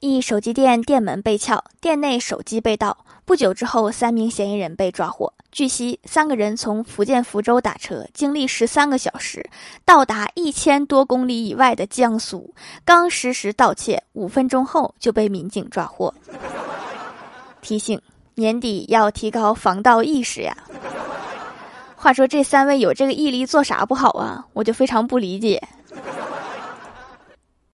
[0.00, 5.32] 一手机店店门被撬店内手机被盗不久之后三名嫌疑人被抓获。
[5.50, 9.44] 据悉三个人从福建福州打车经历十三个小时
[9.84, 16.14] 到达一千多公里以外的江苏刚实施盗窃五分钟后就被民警抓获。
[17.60, 18.00] 提醒
[18.36, 20.56] 年底要提高防盗意识呀。
[21.96, 24.46] 话说这三位有这个毅力做啥不好啊？
[24.52, 25.60] 我就非常不理解。